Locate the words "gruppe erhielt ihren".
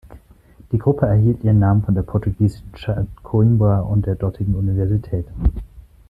0.79-1.59